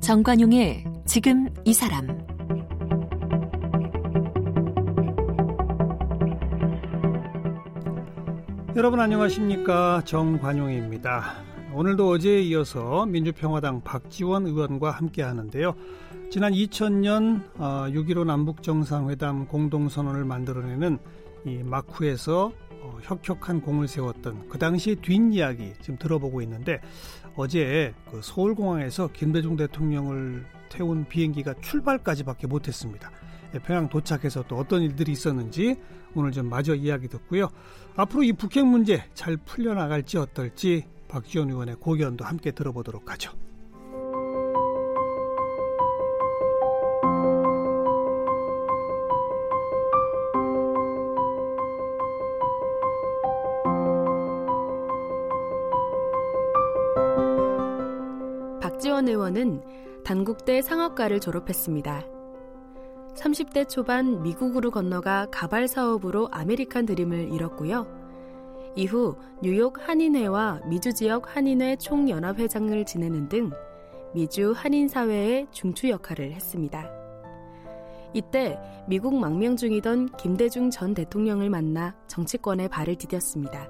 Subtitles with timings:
[0.00, 2.06] 정관용의 지금 이 사람
[8.76, 11.22] 여러분 안녕하십니까 정관용입니다.
[11.72, 15.74] 오늘도 어제에 이어서 민주평화당 박지원 의원과 함께 하는데요.
[16.30, 20.98] 지난 2000년 6.15 남북정상회담 공동선언을 만들어내는
[21.46, 26.80] 이 마쿠에서 어, 혁혁한 공을 세웠던 그 당시의 뒷이야기 지금 들어보고 있는데
[27.34, 33.10] 어제 그 서울공항에서 김대중 대통령을 태운 비행기가 출발까지밖에 못했습니다.
[33.54, 35.76] 예, 평양 도착해서 또 어떤 일들이 있었는지
[36.14, 37.48] 오늘 좀 마저 이야기 듣고요.
[37.96, 43.32] 앞으로 이 북핵 문제 잘 풀려나갈지 어떨지 박지원 의원의 고견도 함께 들어보도록 하죠.
[59.04, 59.62] 박지원 의원은
[60.04, 62.04] 단국대 상학과를 졸업했습니다.
[63.14, 67.86] 30대 초반 미국으로 건너가 가발 사업으로 아메리칸 드림을 이뤘고요.
[68.74, 73.50] 이후 뉴욕 한인회와 미주 지역 한인회 총연합회장을 지내는 등
[74.14, 76.90] 미주 한인 사회의 중추 역할을 했습니다.
[78.14, 83.68] 이때 미국 망명 중이던 김대중 전 대통령을 만나 정치권에 발을 디뎠습니다.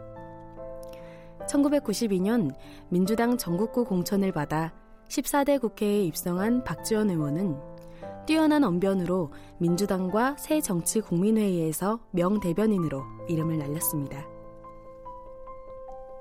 [1.48, 2.54] 1992년
[2.88, 4.72] 민주당 전국구 공천을 받아
[5.14, 7.56] 14대 국회에 입성한 박지원 의원은
[8.26, 14.26] 뛰어난 언변으로 민주당과 새 정치 국민회의에서 명대변인으로 이름을 날렸습니다.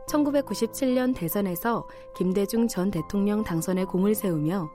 [0.08, 4.70] 1997년 대선에서 김대중 전 대통령 당선에 공을 세우며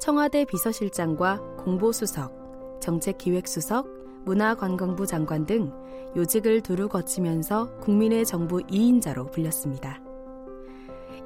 [0.00, 3.86] 청와대 비서실장과 공보수석, 정책기획수석,
[4.24, 5.72] 문화관광부 장관 등
[6.16, 10.09] 요직을 두루 거치면서 국민의 정부 2인자로 불렸습니다.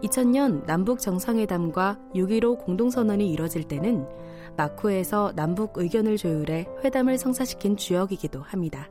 [0.05, 4.07] 2000년 남북 정상회담과 6.15 공동선언이 이뤄질 때는
[4.57, 8.91] 마쿠에서 남북 의견을 조율해 회담을 성사시킨 주역이기도 합니다.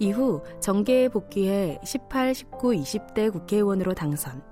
[0.00, 4.42] 이후 정계에 복귀해 18, 19, 20대 국회의원으로 당선.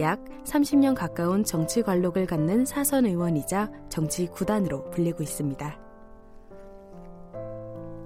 [0.00, 5.78] 약 30년 가까운 정치 관록을 갖는 사선 의원이자 정치 구단으로 불리고 있습니다.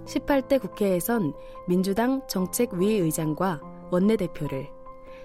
[0.05, 1.33] 18대 국회에선
[1.69, 4.82] 민주당 정책위 의장과 원내대표를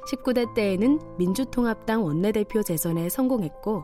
[0.07, 3.83] 19대 때에는 민주통합당 원내대표 재선에 성공했고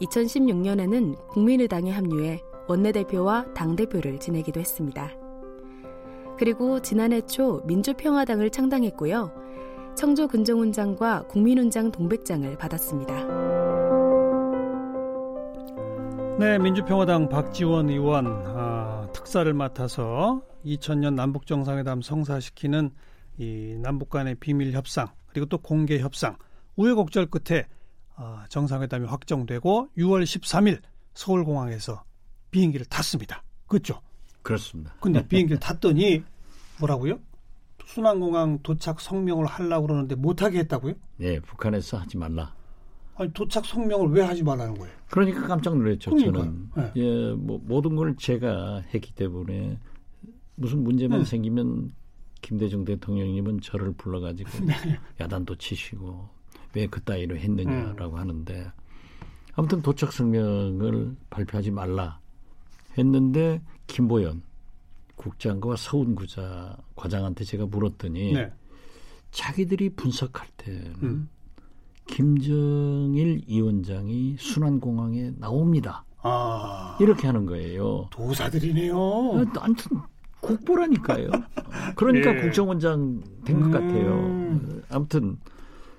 [0.00, 5.10] 2016년에는 국민의당에 합류해 원내대표와 당대표를 지내기도 했습니다.
[6.36, 9.32] 그리고 지난해 초 민주평화당을 창당했고요.
[9.94, 13.14] 청조 근정훈장과 국민훈장 동백장을 받았습니다.
[16.36, 22.90] 네, 민주평화당 박지원 의원 아, 특사를 맡아서 2000년 남북 정상회담 성사시키는
[23.38, 26.38] 이 남북 간의 비밀 협상 그리고 또 공개 협상
[26.76, 27.66] 우여곡절 끝에
[28.16, 30.80] 어, 정상회담이 확정되고 6월 13일
[31.12, 32.04] 서울공항에서
[32.50, 33.42] 비행기를 탔습니다.
[33.66, 34.00] 그렇죠?
[34.42, 34.94] 그렇습니다.
[35.00, 36.22] 근데 비행기를 탔더니
[36.78, 37.18] 뭐라고요?
[37.84, 40.94] 순환공항 도착 성명을 하려고 그러는데 못하게 했다고요?
[41.20, 42.54] 예, 북한에서 하지 말라.
[43.16, 44.92] 아니 도착 성명을 왜 하지 말라는 거예요?
[45.10, 46.10] 그러니까 깜짝 놀랐죠.
[46.10, 46.44] 그러니까요.
[46.44, 46.92] 저는 네.
[46.96, 49.78] 예, 뭐 모든 걸 제가 했기 때문에
[50.54, 51.24] 무슨 문제만 네.
[51.24, 51.92] 생기면
[52.44, 54.74] 김대중 대통령님은 저를 불러가지고 네.
[55.18, 56.28] 야단도 치시고
[56.74, 57.40] 왜 그따위로 음.
[57.40, 58.70] 했느냐라고 하는데
[59.54, 62.20] 아무튼 도착 성명을 발표하지 말라
[62.98, 64.42] 했는데 김보연
[65.16, 68.52] 국장과 서운구자 과장한테 제가 물었더니 네.
[69.30, 71.28] 자기들이 분석할 때는 음.
[72.06, 76.04] 김정일 위원장이 순환공항에 나옵니다.
[76.18, 78.08] 아 이렇게 하는 거예요.
[78.10, 78.94] 도사들이네요.
[78.94, 80.02] 어, 아무튼
[80.44, 81.28] 국보라니까요.
[81.96, 82.40] 그러니까 예.
[82.42, 83.70] 국정원장 된것 음.
[83.72, 84.84] 같아요.
[84.90, 85.36] 아무튼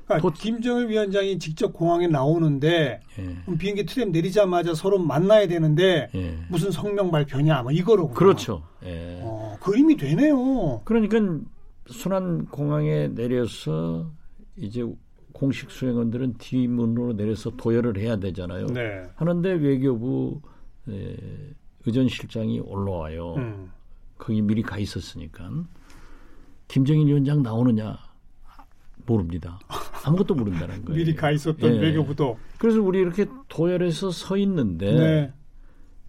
[0.05, 6.37] 그러니까 도- 김정일 위원장이 직접 공항에 나오는데 예, 비행기 트램 내리자마자 서로 만나야 되는데 예.
[6.49, 8.63] 무슨 성명 발표냐 뭐 이거로 그렇죠.
[8.83, 9.19] 예.
[9.23, 10.81] 어, 그림이 되네요.
[10.85, 11.17] 그러니까
[11.87, 14.11] 순환 공항에 내려서
[14.57, 14.85] 이제
[15.33, 18.67] 공식 수행원들은 뒷문으로 내려서 도열을 해야 되잖아요.
[18.67, 19.03] 네.
[19.15, 20.39] 하는데 외교부
[20.87, 21.15] 에,
[21.85, 23.33] 의전실장이 올라와요.
[23.37, 23.71] 음.
[24.17, 25.49] 거기 미리 가 있었으니까
[26.67, 27.97] 김정일 위원장 나오느냐
[29.05, 29.59] 모릅니다.
[30.05, 30.97] 아무것도 모른다는 거예요.
[30.97, 31.79] 미리 가 있었던 예.
[31.79, 32.37] 외교부도.
[32.57, 35.33] 그래서 우리 이렇게 도열해서 서 있는데 네.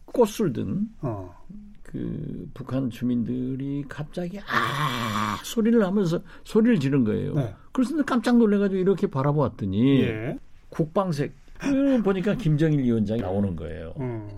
[0.07, 1.35] 꽃을 든 어.
[1.83, 7.35] 그 북한 주민들이 갑자기 아 소리를 하면서 소리를 지른 거예요.
[7.35, 7.55] 네.
[7.73, 10.39] 그래서 깜짝 놀래가지고 이렇게 바라보았더니 예.
[10.71, 13.95] 국방색 그 보니까 김정일 위원장이 나오는 거예요.
[13.99, 14.29] 음.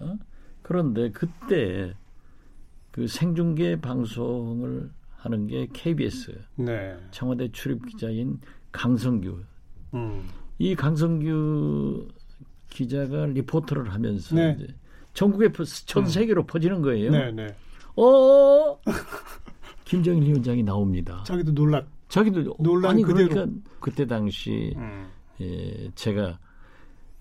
[0.00, 0.16] 어?
[0.62, 1.94] 그런데 그때
[2.98, 6.96] 그 생중계 방송을 하는 게 KBS 네.
[7.12, 8.40] 청와대 출입 기자인
[8.72, 9.38] 강성규.
[9.94, 10.28] 음.
[10.58, 12.08] 이 강성규
[12.68, 14.56] 기자가 리포터를 하면서 네.
[14.58, 14.74] 이제
[15.14, 17.12] 전국에 퍼- 전 세계로 퍼지는 거예요.
[17.12, 17.46] 네, 네.
[17.94, 18.76] 어
[19.84, 21.22] 김정일 위원장이 나옵니다.
[21.24, 21.86] 자기도 놀랐.
[22.08, 23.28] 자기도 논란 아니 그대로.
[23.28, 25.06] 그러니까 그때 당시 음.
[25.40, 26.40] 예, 제가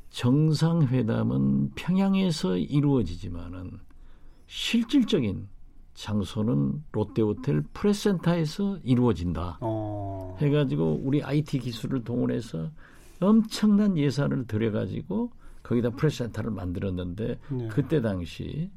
[0.09, 3.79] 정상회담은 평양에서 이루어지지만은
[4.47, 5.47] 실질적인
[5.97, 9.57] 장소는 롯데호텔 프레스센터에서 이루어진다.
[9.61, 10.37] 어.
[10.39, 12.69] 해가지고 우리 IT 기술을 동원해서
[13.19, 15.31] 엄청난 예산을 들여가지고
[15.63, 17.67] 거기다 프레센터를 만들었는데 네.
[17.69, 18.69] 그때 당시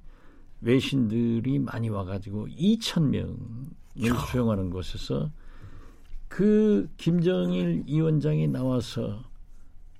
[0.62, 5.31] 외신들이 많이 와가지고 2천 명을 수용하는 곳에서
[6.26, 9.22] 그 김정일 위원장이 나와서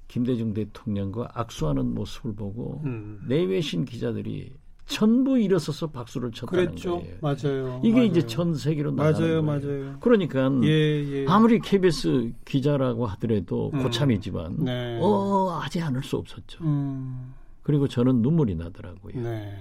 [0.09, 3.21] 김대중 대통령과 악수하는 모습을 보고 음.
[3.29, 4.55] 내외신 기자들이
[4.91, 7.01] 전부 일어서서 박수를 쳤다는 그랬죠.
[7.01, 7.17] 거예요.
[7.21, 7.81] 맞아요.
[7.85, 8.05] 이게 맞아요.
[8.07, 9.87] 이제 전 세계로 나가는 맞아요, 거예요.
[9.87, 9.97] 맞아요.
[10.01, 11.27] 그러니까 예, 예.
[11.29, 13.83] 아무리 KBS 기자라고 하더라도 음.
[13.83, 14.99] 고참이지만 네.
[15.01, 16.65] 어 하지 않을 수 없었죠.
[16.65, 17.35] 음.
[17.63, 19.23] 그리고 저는 눈물이 나더라고요.
[19.23, 19.55] 네.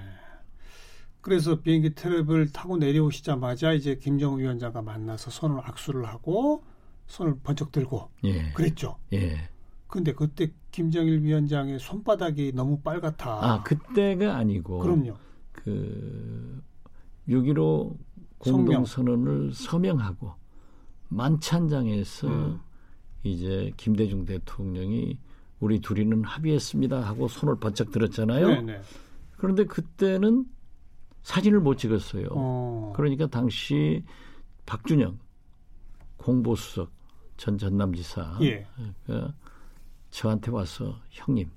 [1.21, 6.63] 그래서 비행기 트랩을 타고 내려오시자마자 이제 김정은 위원장과 만나서 손을 악수를 하고
[7.07, 8.95] 손을 번쩍 들고 예, 그랬죠.
[9.13, 9.37] 예.
[9.89, 13.43] 근데 그때 김정일 위원장의 손바닥이 너무 빨갛다.
[13.43, 15.15] 아 그때가 아니고 그럼요.
[15.51, 16.61] 그
[17.27, 17.97] 6.15
[18.43, 18.65] 성명.
[18.65, 20.33] 공동선언을 서명 하고
[21.09, 22.59] 만찬장에서 음.
[23.23, 25.17] 이제 김대중 대통령이
[25.59, 28.47] 우리 둘이는 합의했습니다 하고 손을 번쩍 들었잖아요.
[28.47, 28.81] 네네.
[29.37, 30.45] 그런데 그때는
[31.23, 32.27] 사진을 못 찍었어요.
[32.31, 32.93] 어.
[32.95, 34.05] 그러니까 당시
[34.67, 35.17] 박준영
[36.17, 36.91] 공보수석
[37.37, 38.67] 전 전남지사 예.
[39.07, 39.33] 가
[40.09, 41.49] 저한테 와서 형님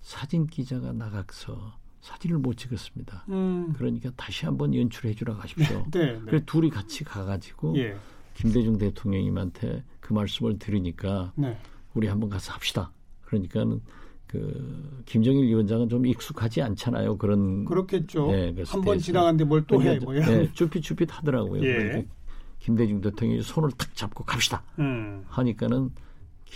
[0.00, 3.24] 사진 기자가 나가서 사진을 못 찍었습니다.
[3.30, 3.72] 음.
[3.78, 5.86] 그러니까 다시 한번 연출해 주라 가십시오.
[5.90, 6.12] 네.
[6.12, 6.20] 네.
[6.26, 7.96] 그래서 둘이 같이 가가지고 예.
[8.34, 11.56] 김대중 대통령님한테 그 말씀을 들으니까 네.
[11.94, 12.92] 우리 한번 가서 합시다.
[13.22, 13.80] 그러니까는
[14.26, 17.16] 그 김정일 위원장은 좀 익숙하지 않잖아요.
[17.16, 18.26] 그런 그렇겠죠.
[18.32, 19.04] 네, 그 한번 스페이스.
[19.06, 19.84] 지나갔는데 뭘 또 해.
[19.98, 20.26] 그러니까 뭐 이런.
[20.26, 21.62] 네, 쭈삣쭈삣 하더라고요.
[21.64, 21.72] 예.
[21.72, 22.12] 그러니까
[22.58, 25.24] 김대중 대통령이 손을 탁 잡고 갑시다 음.
[25.28, 25.90] 하니까는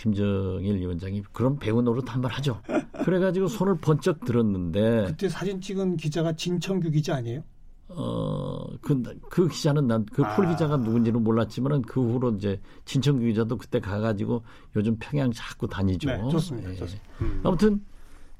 [0.03, 2.61] 김정일 위원장이 그럼 배우 노릇 한번 하죠.
[3.03, 7.43] 그래가지고 손을 번쩍 들었는데 그때 사진 찍은 기자가 진청규 기자 아니에요?
[7.89, 10.49] 어그 그 기자는 난그폴 아.
[10.51, 14.41] 기자가 누군지는 몰랐지만은 그 후로 이제 진청규 기자도 그때 가가지고
[14.77, 16.09] 요즘 평양 자꾸 다니죠.
[16.09, 16.71] 네, 좋습니다.
[16.71, 16.75] 예.
[16.75, 17.09] 좋습니다.
[17.21, 17.41] 음.
[17.43, 17.83] 아무튼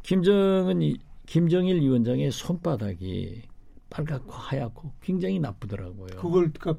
[0.03, 3.41] 김정은 이- 김정일 위원장의 손바닥이
[3.89, 6.07] 빨갛고 하얗고 굉장히 나쁘더라고요.
[6.21, 6.75] 그걸 그러니까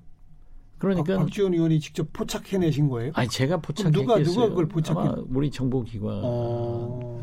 [0.80, 3.12] 그러니까 박, 박지원 의원이 직접 포착해내신 거예요?
[3.14, 4.18] 아니 제가 그럼 누가-.
[4.22, 5.10] 누가 그걸 포착해?
[5.28, 7.22] 우리 정보기관은 어.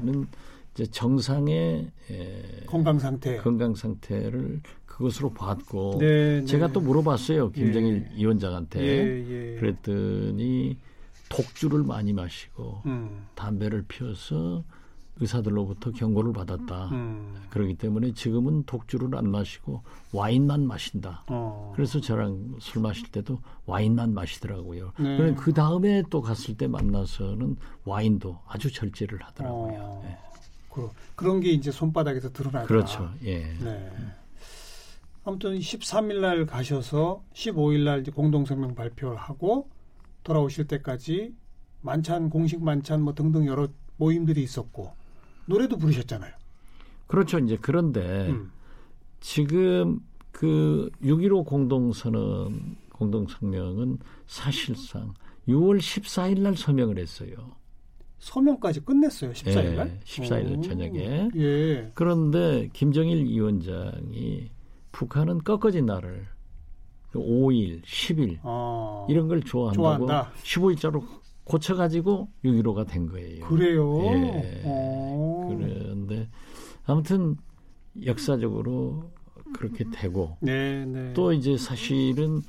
[0.74, 3.38] 이제 정상의 에, 건강 상태.
[3.38, 6.46] 건강 상태를 그것으로 봤고 네, 네.
[6.46, 9.60] 제가 또 물어봤어요 김정일 위원장한테 예, 예.
[9.60, 10.78] 그랬더니
[11.30, 13.26] 독주를 많이 마시고 음.
[13.36, 14.64] 담배를 피워서
[15.20, 16.90] 의사들로부터 경고를 받았다.
[16.92, 17.36] 음.
[17.50, 19.82] 그렇기 때문에 지금은 독주를 안 마시고
[20.14, 21.24] 와인만 마신다.
[21.28, 21.72] 어.
[21.76, 24.94] 그래서 저랑 술 마실 때도 와인만 마시더라고요.
[25.00, 25.18] 네.
[25.18, 29.80] 그그 다음에 또 갔을 때 만나서는 와인도 아주 절제를 하더라고요.
[29.80, 30.04] 어.
[30.06, 30.18] 예.
[30.70, 32.68] 그, 그런 게 이제 손바닥에서 드러나다.
[32.68, 33.10] 그렇죠.
[33.24, 33.40] 예.
[33.60, 33.92] 네.
[35.24, 39.70] 아무튼 13일 날 가셔서 15일 날 공동성명 발표를 하고
[40.24, 41.34] 돌아오실 때까지
[41.82, 44.92] 만찬 공식 만찬 뭐 등등 여러 모임들이 있었고
[45.48, 46.32] 노래도 부르셨잖아요.
[47.08, 47.40] 그렇죠.
[47.40, 48.52] 이제 그런데 음.
[49.20, 50.00] 지금
[50.32, 55.14] 그 6.15 공동선언 공동성명은 사실상
[55.48, 57.36] 6월 14일 날 서명을 했어요.
[58.20, 59.32] 서명까지 끝냈어요.
[59.32, 59.88] 14일 날.
[59.88, 60.62] 예, 14일 날 오.
[60.62, 61.30] 저녁에.
[61.36, 61.92] 예.
[61.94, 64.50] 그런데 김정일 위원장이
[64.92, 66.28] 북한은 꺾어진 날을
[67.14, 69.06] 5일, 10일 아.
[69.10, 70.32] 이런 걸 좋아한다고 좋아한다.
[70.44, 71.04] 15일자로
[71.48, 73.46] 고쳐가지고 6.15가 된 거예요.
[73.46, 74.02] 그래요.
[74.04, 74.62] 예.
[74.66, 75.48] 어.
[75.50, 76.30] 그런데
[76.86, 77.38] 아무튼
[78.06, 79.12] 역사적으로
[79.54, 81.14] 그렇게 되고 네, 네.
[81.14, 82.42] 또 이제 사실은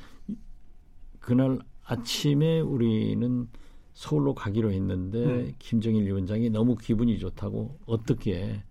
[1.20, 3.48] 그날 아침에 우리는
[3.94, 5.52] 서울로 가기로 했는데 음.
[5.58, 8.62] 김정일 위원장이 너무 기분이 좋다고 어떻게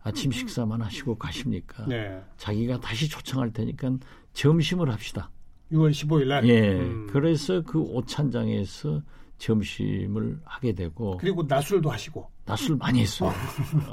[0.00, 1.86] 아침 식사만 하시고 가십니까?
[1.86, 2.22] 네.
[2.36, 3.98] 자기가 다시 초청할 테니까
[4.32, 5.30] 점심을 합시다.
[5.72, 6.48] 6월 15일 날.
[6.48, 6.78] 예.
[6.80, 7.06] 음.
[7.10, 9.02] 그래서 그 오찬장에서
[9.38, 12.30] 점심을 하게 되고 그리고 낮술도 하시고.
[12.44, 13.32] 낮술 많이 했어요.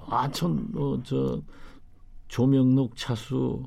[0.09, 1.41] 아천 뭐, 저
[2.27, 3.63] 조명록 차수,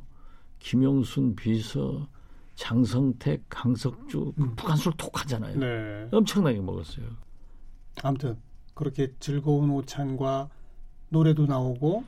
[0.59, 2.09] 김용순 비서,
[2.55, 5.59] 장성택, 강석주 그 북한술 톡하잖아요.
[5.59, 6.09] 네.
[6.11, 7.07] 엄청나게 먹었어요.
[8.03, 8.37] 아무튼
[8.75, 10.49] 그렇게 즐거운 오찬과
[11.09, 12.05] 노래도 나오고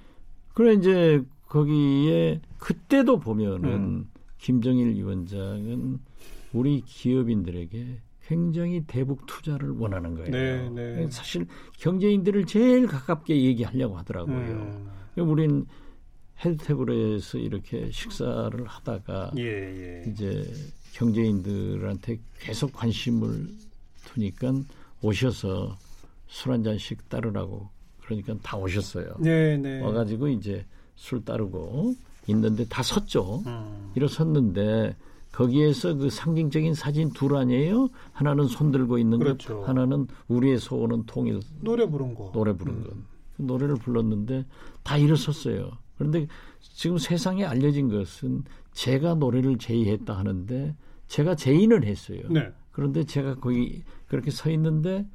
[0.54, 4.10] 그래 이제 거기에 그때도 보면은 음.
[4.38, 5.98] 김정일 위원장은
[6.52, 10.30] 우리 기업인들에게 굉장히 대북 투자를 원하는 거예요.
[10.30, 11.06] 네, 네.
[11.10, 11.46] 사실
[11.78, 14.36] 경제인들을 제일 가깝게 얘기하려고 하더라고요.
[14.36, 14.90] 음.
[15.16, 15.66] 우린
[16.44, 20.10] 헤드테블에서 이렇게 식사를 하다가 예, 예.
[20.10, 20.44] 이제
[20.92, 23.48] 경제인들한테 계속 관심을
[24.06, 24.52] 두니까
[25.02, 25.76] 오셔서
[26.28, 27.68] 술 한 잔씩 따르라고
[28.04, 29.16] 그러니까 다 오셨어요.
[29.20, 29.80] 네, 네.
[29.80, 30.64] 와가지고 이제
[30.94, 31.94] 술 따르고
[32.28, 33.42] 있는데 다 섰죠.
[33.46, 33.90] 음.
[33.94, 34.96] 일어섰는데
[35.32, 37.88] 거기에서 그 상징적인 사진 둘 아니에요?
[38.12, 39.60] 하나는 손 들고 있는 그렇죠.
[39.60, 42.30] 것, 하나는 우리의 소원은 통일 노래 부른 거.
[42.32, 42.90] 노래 부른 것.
[43.36, 44.44] 그 노래를 불렀는데
[44.82, 45.70] 다 일어섰어요.
[45.96, 46.26] 그런데
[46.60, 50.74] 지금 세상에 알려진 것은 제가 노래를 제의했다 하는데
[51.06, 52.20] 제가 제의는 했어요.
[52.30, 52.52] 네.
[52.72, 55.06] 그런데 제가 거기 그렇게 서 있는데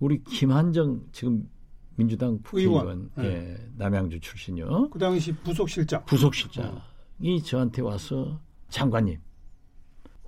[0.00, 1.48] 우리 김한정 지금
[1.96, 3.10] 민주당 의원.
[3.16, 3.24] 네.
[3.24, 4.90] 예, 남양주 출신이요.
[4.90, 6.04] 그 당시 부속실장.
[6.04, 9.18] 부속실장이 저한테 와서 장관님,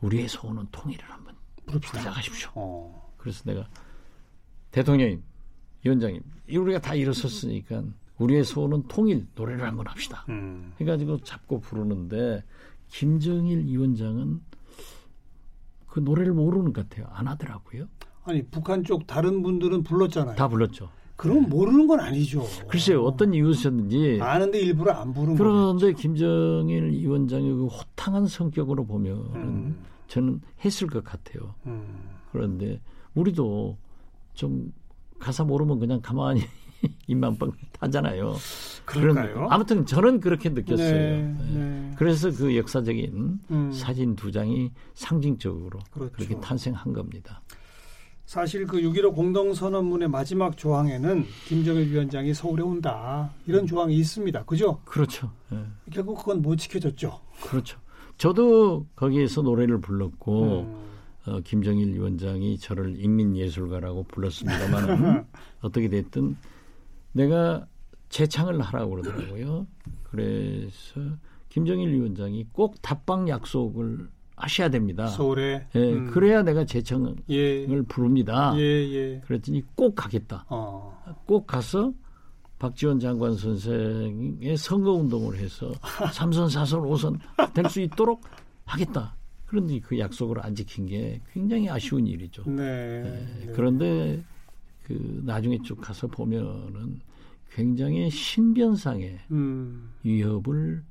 [0.02, 1.34] 우리의 소원은 통일을 한번.
[1.66, 2.50] 부탁하십시오.
[2.54, 3.14] 어.
[3.16, 3.66] 그래서 내가
[4.70, 5.22] 대통령님,
[5.84, 7.84] 위원장님, 우리가 다 일어섰으니까
[8.18, 10.24] 우리의 소원은 통일 노래를 한번 합시다.
[10.28, 10.72] 음.
[10.80, 12.44] 해가지고 잡고 부르는데
[12.88, 14.40] 김정일 위원장은
[15.86, 17.06] 그 노래를 모르는 것 같아요.
[17.12, 17.86] 안 하더라고요.
[18.24, 20.36] 아니 북한 쪽 다른 분들은 불렀잖아요.
[20.36, 20.90] 다 불렀죠.
[21.16, 22.44] 그럼 모르는 건 아니죠.
[22.68, 24.18] 글쎄요, 어떤 이유였는지.
[24.20, 25.38] 아는데 일부러 안 부른 거.
[25.44, 29.76] 그런데 김정일 위원장의 그 호탕한 성격으로 보면 음.
[30.08, 31.54] 저는 했을 것 같아요.
[31.66, 32.08] 음.
[32.32, 32.80] 그런데
[33.14, 33.76] 우리도
[34.34, 34.72] 좀
[35.20, 36.42] 가사 모르면 그냥 가만히
[37.06, 38.34] 입만 뻥 하잖아요.
[38.84, 39.34] 그럴까요?
[39.34, 40.90] 그런- 아무튼 저는 그렇게 느꼈어요.
[40.92, 41.58] 네, 네.
[41.58, 41.94] 네.
[41.96, 43.72] 그래서 그 역사적인 음.
[43.72, 46.12] 사진 두 장이 상징적으로 그렇죠.
[46.12, 47.40] 그렇게 탄생한 겁니다.
[48.26, 54.44] 사실 그 6.15 공동선언문의 마지막 조항에는 김정일 위원장이 서울에 온다 이런 조항이 있습니다.
[54.44, 54.80] 그죠?
[54.84, 55.30] 그렇죠.
[55.52, 55.62] 예,
[55.92, 57.20] 결국 그건 못 지켜졌죠.
[57.42, 57.78] 그렇죠.
[58.16, 60.84] 저도 거기에서 노래를 불렀고 음.
[61.26, 65.26] 어, 김정일 위원장이 저를 인민예술가라고 불렀습니다만
[65.60, 66.36] 어떻게 됐든
[67.12, 67.66] 내가
[68.08, 69.66] 재창을 하라고 그러더라고요.
[70.04, 71.00] 그래서
[71.48, 75.06] 김정일 위원장이 꼭 답방 약속을 하셔야 됩니다.
[75.06, 75.66] 서울에.
[75.74, 76.10] 예, 음.
[76.10, 77.66] 그래야 내가 재청을 예.
[77.88, 78.52] 부릅니다.
[78.56, 79.20] 예, 예.
[79.26, 80.44] 그랬더니 꼭 가겠다.
[80.48, 81.02] 어.
[81.26, 81.92] 꼭 가서
[82.58, 85.72] 박지원 장관 선생의 선거 운동을 해서
[86.12, 87.18] 삼선 사선 오선
[87.52, 88.22] 될 수 있도록
[88.64, 89.14] 하겠다.
[89.46, 92.42] 그런데 그 약속을 안 지킨 게 굉장히 아쉬운 일이죠.
[92.46, 92.62] 네.
[92.62, 93.52] 예, 네.
[93.54, 94.22] 그런데
[94.82, 97.00] 그 나중에 쭉 가서 보면은
[97.52, 99.90] 굉장히 신변상의 음.
[100.02, 100.82] 위협을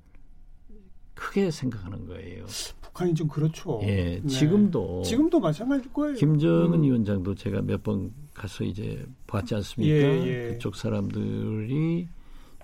[1.16, 2.46] 크게 생각하는 거예요.
[2.82, 3.80] 북한이 좀 그렇죠.
[3.84, 4.28] 예, 네.
[4.28, 6.16] 지금도 지금도 마찬가지일 거예요.
[6.16, 6.84] 김정은 음.
[6.84, 9.94] 위원장도 제가 몇 번 가서 이제 봤지 않습니까?
[9.96, 10.48] 예, 예.
[10.54, 12.08] 그쪽 사람들이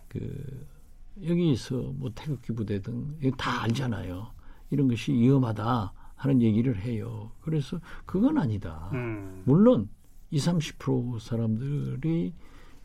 [0.07, 0.67] 그
[1.23, 4.27] 여기서 뭐 태극기 부대 등 다 알잖아요.
[4.71, 7.31] 이런 것이 위험하다 하는 얘기를 해요.
[7.41, 8.89] 그래서 그건 아니다.
[8.93, 9.41] 음.
[9.45, 9.89] 물론
[10.31, 12.33] 20, 30% 사람들이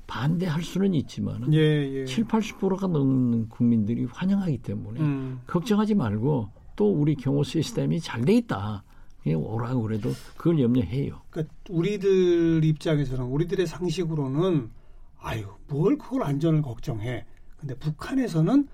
[0.07, 2.05] 반대할 수는 있지만 예, 예.
[2.05, 5.41] 7, 80%가 넘는 국민들이 환영하기 때문에 음.
[5.47, 8.85] 걱정하지 말고 또 우리 경호 시스템이 잘 돼 있다.
[9.23, 11.23] 그냥 오라고 그래도 그걸 염려해요.
[11.31, 14.71] 그러니까 우리들 입장에서는 우리들의 상식으로는
[15.19, 17.25] 아유 뭘 그걸 안전을 걱정해.
[17.59, 18.69] 근데 북한에서는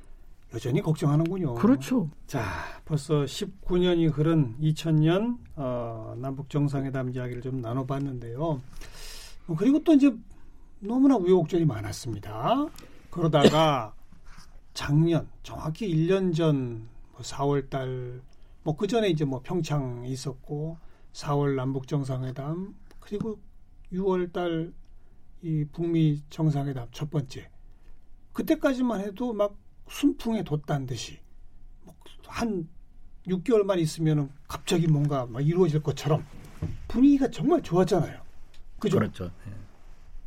[0.52, 1.54] 여전히 걱정하는군요.
[1.54, 2.10] 그렇죠.
[2.26, 2.42] 자,
[2.84, 8.60] 벌써 19년이 흐른 2000년 어, 남북 정상회담 이야기를 좀 나눠봤는데요.
[9.46, 10.12] 어, 그리고 또 이제
[10.80, 12.66] 너무나 우여곡절이 많았습니다.
[13.10, 13.94] 그러다가
[14.74, 18.22] 작년 정확히 1년 전 4월 달
[18.62, 20.76] 뭐 그 전에 이제 뭐 평창 있었고
[21.14, 23.38] 4월 남북 정상회담 그리고
[23.92, 24.72] 6월 달
[25.42, 27.48] 이 북미 정상회담 첫 번째
[28.34, 29.56] 그때까지만 해도 막
[29.88, 31.18] 순풍에 돋단 듯이
[32.24, 32.68] 뭐한
[33.26, 36.22] 6개월만 있으면은 갑자기 뭔가 막 이루어질 것처럼
[36.88, 38.20] 분위기가 정말 좋았잖아요.
[38.78, 38.98] 그죠?
[38.98, 39.30] 그렇죠.
[39.46, 39.52] 예.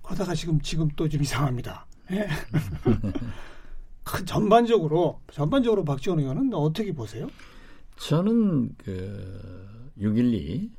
[0.04, 1.86] 그러다가 지금 지금 또 좀 이상합니다.
[2.12, 2.28] 예.
[4.04, 7.28] 그 전반적으로 전반적으로 박지원 의원은 어떻게 보세요?
[7.98, 10.70] 저는 그 6.12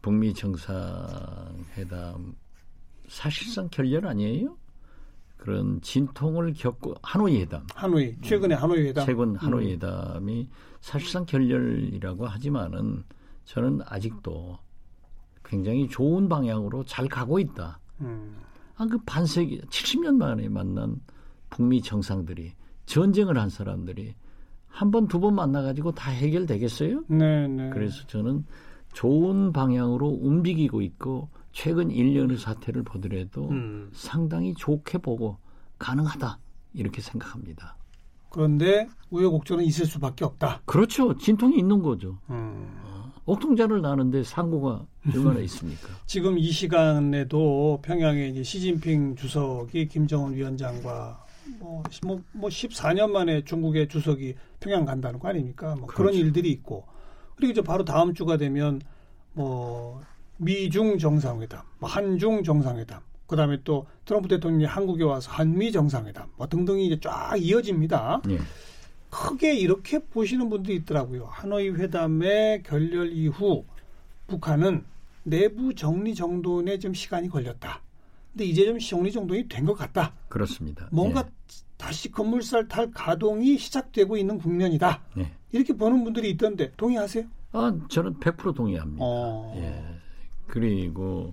[0.00, 2.34] 북미 정상회담
[3.08, 4.56] 사실상 결렬 아니에요?
[5.36, 10.48] 그런 진통을 겪고 하노이 회담, 하노이 최근에 하노이 회담 최근 하노이 회담이
[10.80, 13.04] 사실상 결렬이라고 하지만은
[13.44, 14.58] 저는 아직도
[15.44, 17.78] 굉장히 좋은 방향으로 잘 가고 있다.
[18.00, 18.38] 음,
[18.76, 21.00] 아, 그 반세기, 70년 만에 만난
[21.50, 22.52] 북미 정상들이
[22.86, 24.14] 전쟁을 한 사람들이
[24.66, 27.04] 한 번, 두 번 만나가지고 다 해결되겠어요?
[27.08, 27.70] 네, 네.
[27.70, 28.44] 그래서 저는
[28.92, 35.38] 좋은 방향으로 움직이고 있고 최근 1년의 사태를 보더라도 음, 상당히 좋게 보고
[35.78, 36.38] 가능하다.
[36.72, 37.76] 이렇게 생각합니다.
[38.30, 40.62] 그런데 우여곡절은 있을 수밖에 없다.
[40.64, 41.16] 그렇죠.
[41.16, 42.18] 진통이 있는 거죠.
[42.30, 42.68] 음.
[43.26, 45.88] 옥통자를 나는데 상고가 얼마나 있습니까?
[46.06, 51.24] 지금 이 시간에도 평양에 이제 시진핑 주석이 김정은 위원장과
[51.58, 55.76] 뭐, 뭐, 뭐 14년 만에 중국의 주석이 평양 간다는 거 아닙니까?
[55.76, 56.18] 뭐 그런 그렇죠.
[56.18, 56.86] 일들이 있고
[57.36, 58.80] 그리고 이제 바로 다음 주가 되면
[59.32, 60.00] 뭐
[60.36, 66.46] 미중 정상회담, 뭐 한중 정상회담, 그 다음에 또 트럼프 대통령이 한국에 와서 한미 정상회담, 뭐
[66.46, 68.22] 등등이 이제 쫙 이어집니다.
[68.30, 68.38] 예.
[69.14, 71.26] 크게 이렇게 보시는 분들이 있더라고요.
[71.26, 73.64] 하노이 회담의 결렬 이후
[74.26, 74.84] 북한은
[75.22, 77.80] 내부 정리 정돈에 좀 시간이 걸렸다.
[78.32, 80.12] 근데 이제 좀 정리 정돈이 된 것 같다.
[80.28, 80.88] 그렇습니다.
[80.90, 81.32] 뭔가 예.
[81.76, 85.02] 다시 건물살 탈 가동이 시작되고 있는 국면이다.
[85.18, 85.30] 예.
[85.52, 87.24] 이렇게 보는 분들이 있던데 동의하세요?
[87.52, 88.98] 아, 저는 100% 동의합니다.
[89.04, 89.54] 어.
[89.58, 90.00] 예.
[90.48, 91.32] 그리고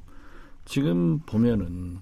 [0.66, 2.00] 지금 보면은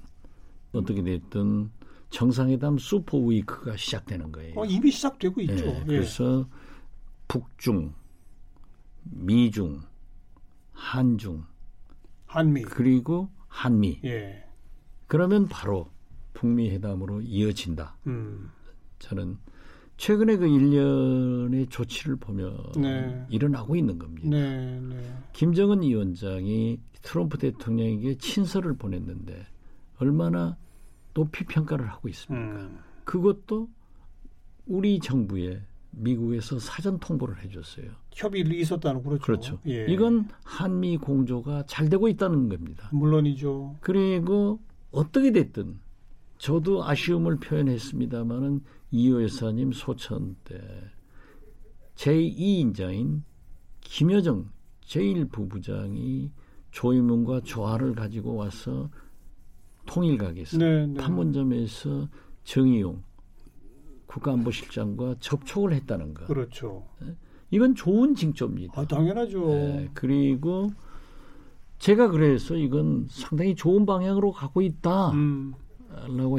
[0.73, 1.71] 어떻게 됐든
[2.09, 4.53] 정상회담 슈퍼 위크가 시작되는 거예요.
[4.59, 5.65] 어, 이미 시작되고 있죠.
[5.65, 5.85] 예, 예.
[5.85, 6.47] 그래서
[7.27, 7.93] 북중,
[9.03, 9.81] 미중,
[10.71, 11.45] 한중
[12.25, 12.63] 한미.
[12.63, 14.43] 그리고 한미 예.
[15.07, 15.89] 그러면 바로
[16.33, 17.97] 북미 회담으로 이어진다.
[18.07, 18.49] 음.
[18.99, 19.37] 저는
[19.97, 23.25] 최근에 그 일련의 조치를 보면 네.
[23.29, 24.29] 일어나고 있는 겁니다.
[24.29, 25.13] 네, 네.
[25.33, 29.45] 김정은 위원장이 트럼프 대통령에게 친서를 보냈는데
[29.97, 30.57] 얼마나
[31.19, 32.61] 높이 평가를 하고 있습니까?
[32.61, 32.79] 음.
[33.03, 33.69] 그것도
[34.65, 35.61] 우리 정부에
[35.91, 37.91] 미국에서 사전 통보를 해줬어요.
[38.13, 39.21] 협의를 있었다는 그렇죠.
[39.23, 39.59] 그렇죠.
[39.67, 39.85] 예.
[39.89, 42.89] 이건 한미 공조가 잘 되고 있다는 겁니다.
[42.93, 43.77] 물론이죠.
[43.81, 44.59] 그리고
[44.91, 45.79] 어떻게 됐든
[46.37, 48.61] 저도 아쉬움을 표현했습니다마는
[48.91, 50.61] 이호 여사님 소천 때
[51.95, 53.23] 제2인자인
[53.81, 54.49] 김여정
[54.85, 56.29] 제1부부장이
[56.71, 58.89] 조이문과 조화를 가지고 와서
[59.89, 60.93] 통일각에서 네, 네.
[60.93, 62.07] 판문점에서
[62.43, 63.01] 정의용
[64.05, 66.27] 국가안보실장과 접촉을 했다는 것.
[66.27, 66.85] 그렇죠.
[67.51, 68.79] 이건 좋은 징조입니다.
[68.79, 69.45] 아, 당연하죠.
[69.47, 70.71] 네, 그리고
[71.79, 75.53] 제가 그래서 이건 상당히 좋은 방향으로 가고 있다라고 음,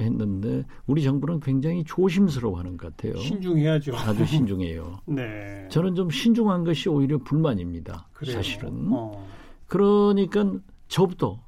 [0.00, 3.16] 했는데 우리 정부는 굉장히 조심스러워하는 것 같아요.
[3.20, 3.96] 신중해야죠.
[3.96, 5.00] 아주 신중해요.
[5.06, 5.68] 네.
[5.70, 8.08] 저는 좀 신중한 것이 오히려 불만입니다.
[8.12, 8.36] 그래요.
[8.36, 8.88] 사실은.
[8.92, 9.26] 어.
[9.66, 10.52] 그러니까
[10.88, 11.40] 저부터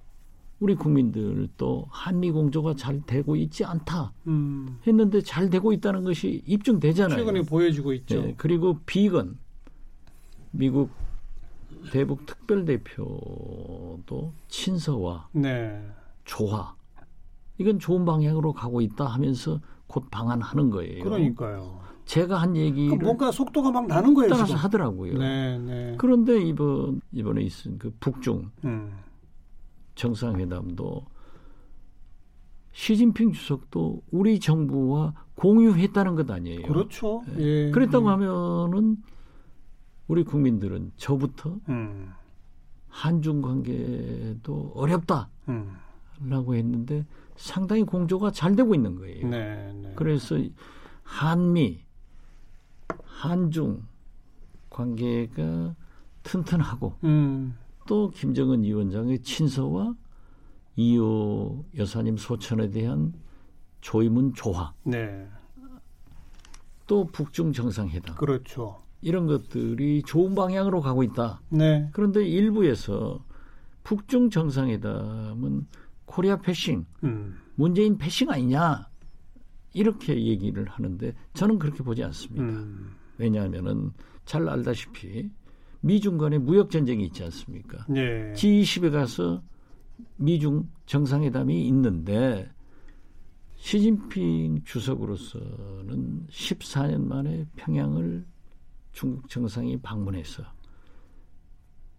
[0.63, 7.19] 우리 국민들도 한미 공조가 잘 되고 있지 않다 음, 했는데 잘 되고 있다는 것이 입증되잖아요.
[7.19, 8.19] 최근에 보여지고 있죠.
[8.19, 9.39] 예, 그리고 비건
[10.53, 10.91] 미국
[11.91, 15.85] 대북 특별 대표도 친서와 네.
[16.25, 16.77] 조화
[17.59, 21.03] 이건 좋은 방향으로 가고 있다 하면서 곧 방한하는 거예요.
[21.03, 21.81] 그러니까요.
[22.05, 24.31] 제가 한 얘기를 그 뭔가 속도가 막 나는 거예요.
[24.31, 24.61] 따라서 지금.
[24.61, 25.19] 하더라고요.
[25.19, 25.95] 네, 네.
[25.99, 28.93] 그런데 이번 이번에 있은 그 북중 음,
[29.95, 31.07] 정상회담도
[32.73, 36.63] 시진핑 주석도 우리 정부와 공유했다는 것 아니에요.
[36.63, 37.23] 그렇죠.
[37.39, 37.71] 예.
[37.71, 38.97] 그랬다고 음, 하면은
[40.09, 42.13] 우리 국민들은 저부터 음,
[42.89, 45.75] 한중 관계도 어렵다라고 음,
[46.29, 49.29] 했는데 상당히 공조가 잘 되고 있는 거예요.
[49.29, 49.93] 네, 네.
[49.97, 50.37] 그래서
[51.03, 51.85] 한미,
[53.05, 53.83] 한중
[54.71, 55.75] 관계가
[56.23, 59.95] 튼튼하고 음, 또 김정은 위원장의 친서와
[60.77, 63.13] 이호 여사님 소천에 대한
[63.81, 65.29] 조임은 조화, 네.
[66.87, 68.81] 또 북중 정상회담 그렇죠.
[69.01, 71.41] 이런 것들이 좋은 방향으로 가고 있다.
[71.51, 71.89] 네.
[71.93, 73.25] 그런데 일부에서
[73.83, 75.67] 북중 정상회담은
[76.05, 78.89] 코리아 패싱, 음, 문재인 패싱 아니냐
[79.75, 82.43] 이렇게 얘기를 하는데 저는 그렇게 보지 않습니다.
[82.43, 83.93] 음, 왜냐하면은
[84.25, 85.31] 잘 알다시피
[85.83, 87.85] 미중 간의 무역 전쟁이 있지 않습니까?
[87.89, 88.33] 네.
[88.33, 89.43] G20에 가서
[90.17, 92.49] 미중 정상회담이 있는데
[93.57, 98.25] 시진핑 주석으로서는 14년 만에 평양을
[98.93, 100.43] 중국 정상이 방문해서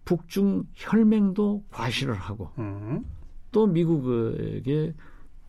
[0.06, 3.06] 북중 혈맹도 과시를 하고 음,
[3.52, 4.94] 또 미국에게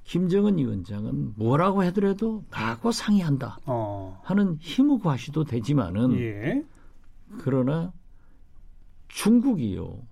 [0.05, 6.65] 김정은 위원장은 뭐라고 하더라도 나하고 상의한다 어, 하는 힘의 과시도 되지만은 예.
[7.39, 7.93] 그러나
[9.15, 10.03] 중국이요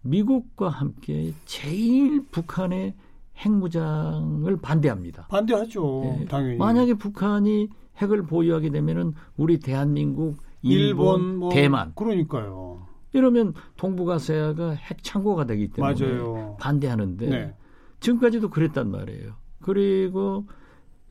[0.00, 2.94] 미국과 함께 제일 북한의
[3.36, 5.26] 핵무장을 반대합니다.
[5.28, 6.18] 반대하죠.
[6.20, 6.56] 예, 당연히.
[6.56, 12.86] 만약에 북한이 핵을 보유하게 되면은 우리 대한민국, 일본, 뭐, 대만 그러니까요.
[13.12, 16.56] 이러면 동북아시아가 핵 창고가 되기 때문에 맞아요.
[16.58, 17.54] 반대하는데 네.
[18.00, 19.34] 지금까지도 그랬단 말이에요.
[19.60, 20.46] 그리고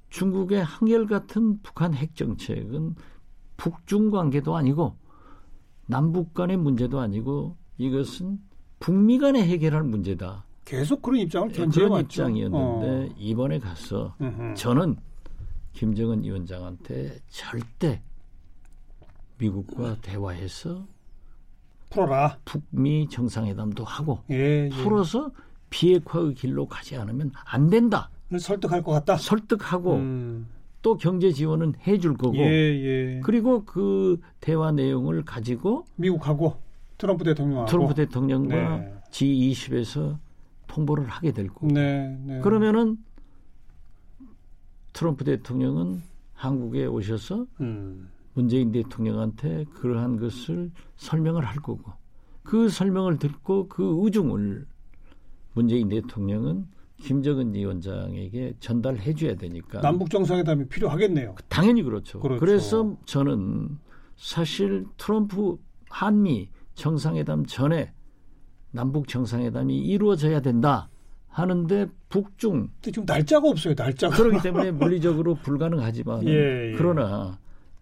[0.10, 2.96] 중국의 한결 같은 북한 핵 정책은
[3.58, 4.96] 북중 관계도 아니고
[5.94, 8.40] 남북 간의 문제도 아니고 이것은
[8.80, 10.46] 북미 간에 해결할 문제다.
[10.64, 12.06] 계속 그런 입장을 예, 견지해 그런 왔죠.
[12.30, 14.16] 입장이었는데 이번에 가서 어.
[14.22, 14.54] 음흠.
[14.54, 14.98] 저는
[15.74, 18.04] 김정은 위원장한테 절대
[19.40, 20.86] 미국과 대화해서
[21.90, 22.38] 풀어라.
[22.46, 24.70] 북미 정상회담도 하고 예, 예.
[24.70, 25.32] 풀어서
[25.72, 28.12] 비핵화의 길로 가지 않으면 안 된다.
[28.40, 29.18] 설득할 것 같다.
[29.18, 30.48] 설득하고 음.
[30.82, 33.22] 또 경제 지원은 해줄 거고 예, 예.
[33.24, 36.58] 그리고 그 대화 내용을 가지고 미국하고
[36.98, 38.94] 트럼프 대통령하고 트럼프 대통령과 네.
[39.12, 40.18] G20에서
[40.68, 42.40] 통보를 하게 될 거고 네, 네.
[42.42, 42.98] 그러면은
[44.94, 46.02] 트럼프 대통령은
[46.34, 48.10] 한국에 오셔서 음.
[48.34, 51.92] 문재인 대통령한테 그러한 것을 설명을 할 거고
[52.44, 54.66] 그 설명을 듣고 그 우중을
[55.54, 56.68] 문재인 대통령은
[57.00, 61.36] 김정은 위원장에게 전달해 줘야 되니까 남북 정상회담이 필요하겠네요.
[61.48, 62.20] 당연히 그렇죠.
[62.20, 62.40] 그렇죠.
[62.40, 63.78] 그래서 저는
[64.16, 65.58] 사실 트럼프
[65.90, 67.94] 한미 정상회담 전에
[68.72, 70.90] 남북 정상회담이 이루어져야 된다
[71.28, 73.74] 하는데 북중 근데 지금 날짜가 없어요.
[73.78, 74.16] 날짜가.
[74.16, 76.76] 그렇기 때문에 물리적으로 불가능하지만 예, 예.
[76.78, 77.40] 그러나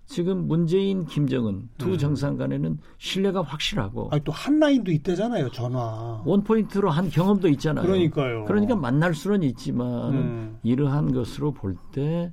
[0.08, 1.98] 지금 문재인 김정은 두 음.
[1.98, 5.52] 정상 간에는 신뢰가 확실하고 아니 또 한라인도 있대잖아요.
[5.52, 6.24] 전화.
[6.26, 7.86] 원포인트로 한 경험도 있잖아요.
[7.86, 8.46] 그러니까요.
[8.46, 10.60] 그러니까 만날 수는 있지만 음.
[10.64, 12.32] 이러한 것으로 볼 때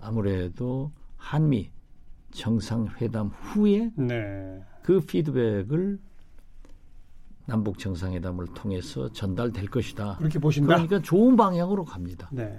[0.00, 1.70] 아무래도 한미
[2.30, 4.62] 정상회담 후에 네.
[4.82, 5.98] 그 피드백을
[7.46, 10.16] 남북 정상회담을 통해서 전달될 것이다.
[10.18, 10.74] 그렇게 보신다.
[10.74, 12.28] 그러니까 좋은 방향으로 갑니다.
[12.32, 12.58] 네.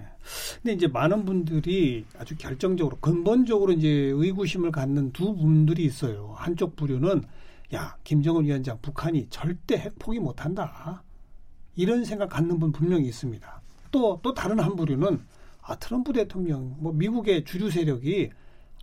[0.61, 6.33] 근데 이제 많은 분들이 아주 결정적으로 근본적으로 이제 의구심을 갖는 두 분들이 있어요.
[6.37, 7.23] 한쪽 부류는
[7.73, 11.03] 야 김정은 위원장 북한이 절대 핵 포기 못 한다.
[11.75, 13.61] 이런 생각 갖는 분 분명히 있습니다.
[13.91, 15.19] 또 또 다른 한 부류는
[15.61, 18.29] 아 트럼프 대통령 뭐 미국의 주류 세력이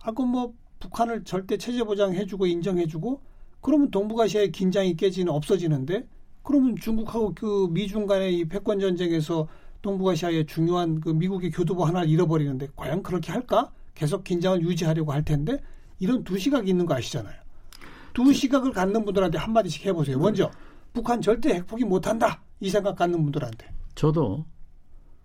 [0.03, 3.21] 아 그 뭐 북한을 절대 체제 보장해 주고 인정해 주고
[3.65, 6.07] 그러면 동북아시아의 긴장이 깨지는 없어지는데
[6.43, 9.47] 그러면 중국하고 그 미중 간의 이 패권 전쟁에서
[9.81, 13.71] 동북아시아의 중요한 그 미국의 교두보 하나를 잃어버리는데 과연 그렇게 할까?
[13.95, 15.59] 계속 긴장을 유지하려고 할 텐데
[15.97, 17.33] 이런 두 시각이 있는 거 아시잖아요.
[18.13, 20.19] 두 시각을 갖는 분들한테 한마디씩 해보세요.
[20.19, 20.51] 먼저
[20.93, 24.45] 북한 절대 핵포기 못한다 이 생각 갖는 분들한테 저도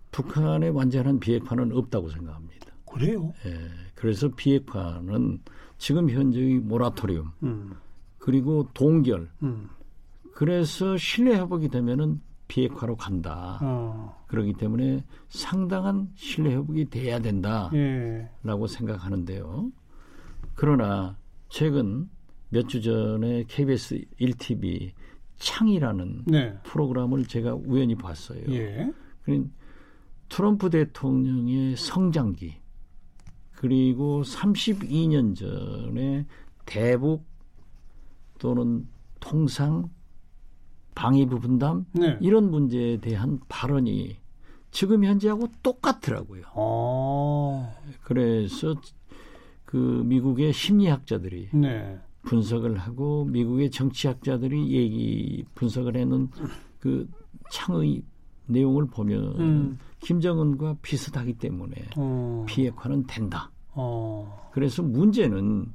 [0.09, 2.73] 북한의 완전한 비핵화는 없다고 생각합니다.
[2.91, 3.33] 그래요.
[3.45, 5.43] 예, 그래서 비핵화는
[5.77, 7.75] 지금 현재의 모라토리움 음,
[8.21, 9.29] 그리고 동결.
[9.43, 9.67] 음,
[10.33, 13.59] 그래서 신뢰 회복이 되면은 비핵화로 간다.
[13.61, 18.29] 어, 그렇기 때문에 상당한 신뢰 회복이 돼야 된다라고 예,
[18.67, 19.71] 생각하는데요.
[20.55, 21.17] 그러나
[21.49, 22.09] 최근
[22.49, 24.91] 몇 주 전에 KBS 1TV
[25.37, 28.43] 창이라는 네, 프로그램을 제가 우연히 봤어요.
[28.49, 28.91] 예,
[29.23, 29.49] 그
[30.29, 32.55] 트럼프 대통령의 성장기
[33.55, 36.25] 그리고 32년 전에
[36.65, 37.25] 대북
[38.41, 38.87] 또는
[39.19, 39.87] 통상
[40.95, 42.17] 방위부 분담 네.
[42.21, 44.17] 이런 문제에 대한 발언이
[44.71, 46.41] 지금 현재하고 똑같더라고요.
[46.55, 47.71] 어,
[48.03, 48.73] 그래서
[49.63, 56.29] 그 미국의 심리학자들이 네, 분석을 하고 미국의 정치학자들이 얘기 분석을 해놓은
[56.79, 57.07] 그
[57.51, 58.01] 창의
[58.47, 59.79] 내용을 보면 음.
[59.99, 63.51] 김정은과 비슷하기 때문에 어, 비핵화는 된다.
[63.73, 65.67] 어, 그래서 문제는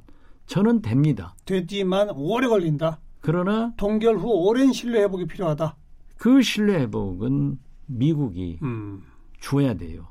[0.47, 1.35] 저는 됩니다.
[1.45, 2.99] 되지만 오래 걸린다.
[3.21, 5.75] 그러나 동결 후 오랜 신뢰 회복이 필요하다.
[6.17, 9.03] 그 신뢰 회복은 미국이 음.
[9.39, 10.07] 줘야 돼요.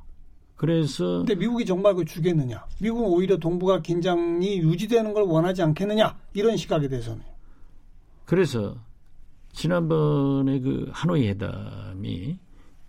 [0.55, 2.65] 그래서 근데 미국이 정말 그 주겠느냐?
[2.81, 6.17] 미국은 오히려 동북아 긴장이 유지되는 걸 원하지 않겠느냐?
[6.35, 7.23] 이런 시각에 대해서는.
[8.25, 8.77] 그래서
[9.53, 12.39] 지난번에 그 하노이 회담이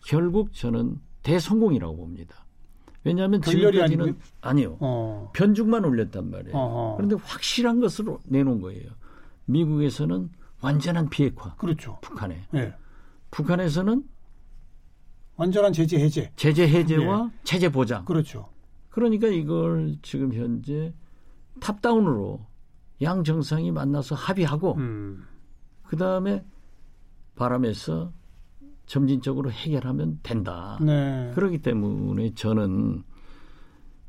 [0.05, 2.45] 결국 저는 대성공이라고 봅니다.
[3.03, 4.23] 왜냐하면 결렬이 지금까지는 아니고요?
[4.41, 4.77] 아니요.
[4.79, 5.31] 어.
[5.33, 6.55] 변죽만 올렸단 말이에요.
[6.55, 6.95] 어허.
[6.97, 8.91] 그런데 확실한 것으로 내놓은 거예요.
[9.45, 10.29] 미국에서는
[10.61, 11.99] 완전한 비핵화, 그렇죠.
[12.01, 12.43] 북한에.
[12.55, 12.73] 예.
[13.31, 14.03] 북한에서는
[15.35, 16.31] 완전한 제재 해제.
[16.35, 18.03] 제재 해제와 체제 보장.
[18.05, 18.49] 그렇죠.
[18.89, 20.93] 그러니까 이걸 지금 현재
[21.59, 22.45] 탑다운으로
[23.03, 25.23] 양 정상이 만나서 합의하고 음.
[25.83, 26.43] 그 다음에
[27.35, 28.11] 바람에서
[28.87, 30.79] 점진적으로 해결하면 된다.
[30.81, 31.31] 네.
[31.35, 33.03] 그렇기 때문에 저는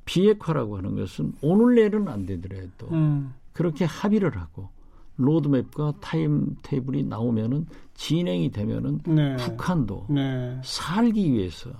[0.05, 3.35] 비핵화라고 하는 것은 오늘 내일은 안 되더라도 음.
[3.53, 4.71] 그렇게 합의를 하고
[5.17, 9.37] 로드맵과 타임 테이블이 나오면은 진행이 되면은 네.
[9.37, 10.59] 북한도 네.
[10.63, 11.71] 살기 위해서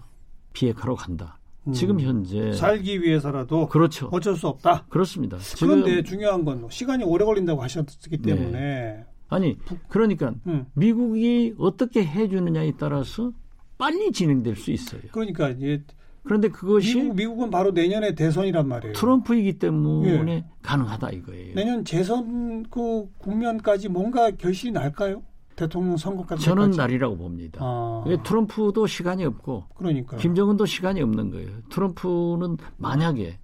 [0.53, 1.39] 비핵화로 간다.
[1.69, 1.73] 음.
[1.73, 4.09] 지금 현재 살기 위해서라도 그렇죠.
[4.11, 4.87] 어쩔 수 없다.
[4.89, 5.39] 그렇습니다.
[5.59, 8.35] 그런데 중요한 건 시간이 오래 걸린다고 하셨기 네.
[8.35, 10.67] 때문에 아니 그러니까 음.
[10.75, 13.33] 미국이 어떻게 해주느냐에 따라서
[13.77, 15.03] 빨리 진행될 수 있어요.
[15.13, 15.83] 그러니까 이제
[16.25, 18.93] 그런데 그것이 미국, 미국 은 바로 내년에 대선이란 말이에요.
[18.95, 20.45] 트럼프이기 때문에 예.
[20.63, 21.55] 가능하다 이거예요.
[21.55, 25.23] 내년 재선 그 국면까지 뭔가 결실이 날까요?
[25.57, 26.71] 대통령 선거까지 저는?
[26.73, 27.61] 날이라고 봅니다.
[27.63, 31.49] 아, 왜 트럼프도 시간이 없고 그러니까 김정은도 시간이 없는 거예요.
[31.71, 33.39] 트럼프는 만약에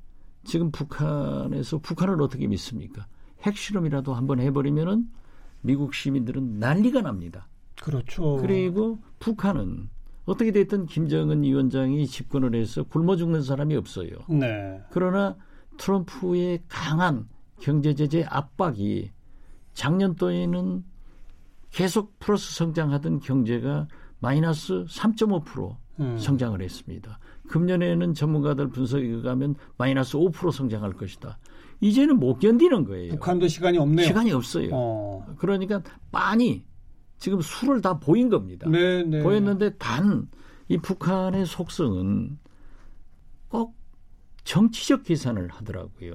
[0.45, 3.07] 지금 북한에서 북한을 어떻게 믿습니까?
[3.43, 5.09] 핵실험이라도 한번 해버리면은
[5.65, 7.49] 미국 시민들은 난리가 납니다.
[7.81, 8.37] 그렇죠.
[8.37, 9.89] 그리고 북한은
[10.27, 14.11] 어떻게 됐든 김정은 위원장이 집권을 해서 굶어 죽는 사람이 없어요.
[14.29, 14.81] 네.
[14.91, 15.37] 그러나
[15.79, 17.29] 트럼프의 강한
[17.61, 19.11] 경제 제재 압박이
[19.73, 20.85] 작년도에는
[21.71, 23.89] 계속 플러스 성장하던 경제가
[24.21, 26.19] 마이너스 3.5% 음.
[26.19, 27.19] 성장을 했습니다.
[27.49, 31.39] 금년에는 전문가들 분석에 가면 마이너스 5% 성장할 것이다.
[31.81, 33.13] 이제는 못 견디는 거예요.
[33.13, 34.07] 북한도 시간이 없네요.
[34.07, 34.69] 시간이 없어요.
[34.73, 35.27] 어.
[35.39, 36.65] 그러니까 빤히
[37.19, 38.69] 지금 수를 다 보인 겁니다.
[38.69, 39.23] 네, 네.
[39.23, 40.29] 보였는데 단
[40.69, 42.39] 이 북한의 속성은
[43.49, 43.75] 꼭
[44.45, 46.15] 정치적 계산을 하더라고요.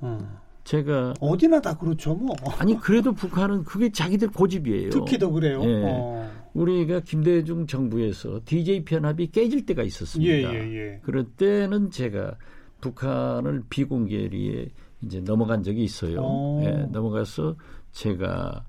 [0.00, 0.40] 어.
[0.64, 2.34] 제가 어디나 다 그렇죠, 뭐.
[2.58, 4.90] 아니 그래도 북한은 그게 자기들 고집이에요.
[4.90, 5.62] 특히 더 그래요.
[5.64, 5.82] 예.
[5.84, 6.30] 어.
[6.54, 10.32] 우리가 김대중 정부에서 DJ 편합이 깨질 때가 있었습니다.
[10.32, 11.00] 예, 예, 예.
[11.02, 12.36] 그럴 때는 제가
[12.80, 14.68] 북한을 비공개리에
[15.02, 16.20] 이제 넘어간 적이 있어요.
[16.20, 16.62] 오.
[16.64, 17.56] 예, 넘어가서
[17.92, 18.64] 제가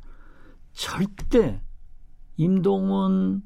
[0.73, 1.61] 절대
[2.37, 3.41] 임동원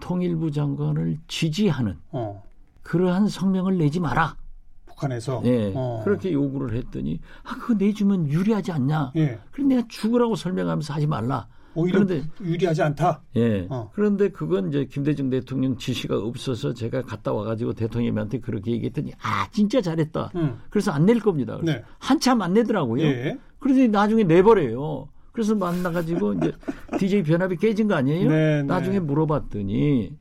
[0.00, 2.42] 통일부 장관을 지지하는 어.
[2.82, 4.36] 그러한 성명을 내지 마라.
[4.86, 5.42] 북한에서.
[5.44, 6.00] 예, 어.
[6.04, 9.12] 그렇게 요구를 했더니 아 그거 내주면 유리하지 않냐?
[9.16, 9.38] 예.
[9.50, 11.48] 그럼 내가 죽으라고 설명하면서 하지 말라.
[11.74, 13.22] 오히려 그런데 유리하지 않다.
[13.36, 13.66] 예.
[13.70, 13.90] 어.
[13.94, 19.80] 그런데 그건 이제 김대중 대통령 지시가 없어서 제가 갔다 와가지고 대통령한테 그렇게 얘기했더니 아 진짜
[19.80, 20.32] 잘했다.
[20.36, 20.58] 음.
[20.70, 21.56] 그래서 안 낼 겁니다.
[21.58, 21.84] 그래서 네.
[21.98, 23.02] 한참 안 내더라고요.
[23.04, 23.38] 예.
[23.58, 25.08] 그래서 나중에 내버려요.
[25.32, 26.52] 그래서 만나가지고 이제
[26.98, 28.28] DJ 변합이 깨진 거 아니에요?
[28.28, 29.00] 네, 나중에 네.
[29.00, 30.16] 물어봤더니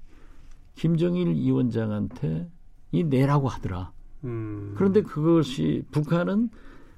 [0.76, 2.48] 김정일 위원장한테
[2.92, 3.92] 이 내라고 하더라.
[4.24, 4.74] 음.
[4.78, 6.50] 그런데 그것이 북한은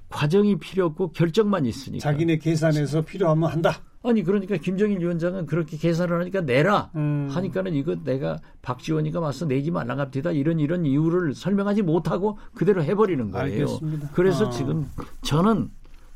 [0.09, 2.01] 과정이 필요 없고 결정만 있으니까.
[2.03, 3.81] 자기네 계산해서 필요하면 한다.
[4.03, 7.29] 아니 그러니까 김정일 위원장은 그렇게 계산을 하니까 내라 음.
[7.31, 13.61] 하니까는 이거 내가 박지원이가 와서 내지 말라갑니다 이런 이런 이유를 설명하지 못하고 그대로 해버리는 거예요.
[13.61, 14.09] 알겠습니다.
[14.13, 14.49] 그래서 아.
[14.49, 14.89] 지금
[15.21, 15.69] 저는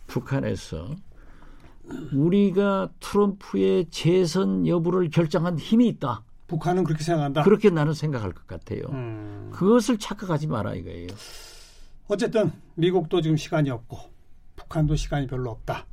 [0.07, 0.95] 북한에서
[2.13, 6.23] 우리가 트럼프의 재선 여부를 결정한 힘이 있다.
[6.47, 7.43] 북한은 그렇게 생각한다.
[7.43, 8.81] 그렇게 나는 생각할 것 같아요.
[8.89, 9.51] 음.
[9.53, 11.07] 그것을 착각하지 마라 이거예요.
[12.07, 13.97] 어쨌든 미국도 지금 시간이 없고
[14.55, 15.85] 북한도 시간이 별로 없다.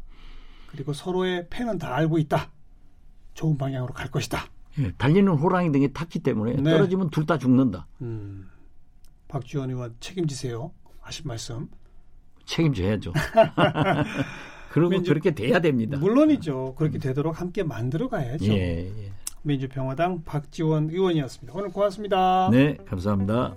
[0.73, 2.51] 그리고 서로의 패는 다 알고 있다.
[3.35, 4.45] 좋은 방향으로 갈 것이다.
[4.79, 6.71] 예, 달리는 호랑이 등에 탔기 때문에 네.
[6.71, 7.87] 떨어지면 둘 다 죽는다.
[8.01, 8.49] 음.
[9.29, 10.73] 박지원 의원 책임지세요.
[11.01, 11.69] 하신 말씀.
[12.47, 13.13] 책임져야죠.
[14.73, 15.99] 그리고 민주- 그렇게 돼야 됩니다.
[15.99, 16.75] 물론이죠.
[16.77, 18.47] 그렇게 되도록 함께 만들어 가야죠.
[18.53, 19.13] 예, 예.
[19.43, 21.53] 민주평화당 박지원 의원이었습니다.
[21.57, 22.49] 오늘 고맙습니다.
[22.51, 23.57] 네, 감사합니다.